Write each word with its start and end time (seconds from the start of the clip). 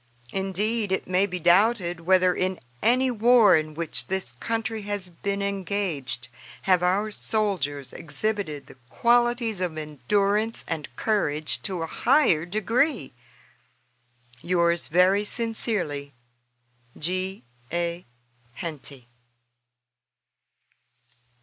Indeed, 0.31 0.91
it 0.91 1.05
may 1.05 1.27
be 1.27 1.37
doubted 1.39 1.99
whether 1.99 2.33
in 2.33 2.59
any 2.81 3.11
war 3.11 3.55
in 3.55 3.75
which 3.75 4.07
this 4.07 4.31
country 4.39 4.81
has 4.81 5.09
been 5.09 5.43
engaged 5.43 6.27
have 6.63 6.81
our 6.81 7.11
soldiers 7.11 7.93
exhibited 7.93 8.65
the 8.65 8.77
qualities 8.89 9.61
of 9.61 9.77
endurance 9.77 10.65
and 10.67 10.89
courage 10.95 11.61
to 11.61 11.83
a 11.83 11.85
higher 11.85 12.47
degree. 12.47 13.13
Yours 14.41 14.87
very 14.87 15.23
sincerely, 15.23 16.13
G. 16.97 17.43
A. 17.71 18.03
HENTY. 18.55 19.07